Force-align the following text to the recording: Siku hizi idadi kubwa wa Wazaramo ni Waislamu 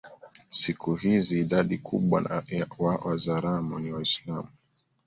Siku 0.49 0.95
hizi 0.95 1.39
idadi 1.39 1.77
kubwa 1.77 2.43
wa 2.79 2.95
Wazaramo 2.95 3.79
ni 3.79 3.91
Waislamu 3.93 4.49